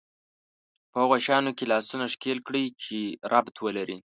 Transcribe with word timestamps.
په 0.91 0.95
هغو 1.03 1.17
شيانو 1.25 1.51
کې 1.57 1.69
لاسونه 1.71 2.05
ښکېل 2.13 2.39
کړي 2.47 2.63
چې 2.83 2.99
ربط 3.31 3.55
ولري. 3.65 3.97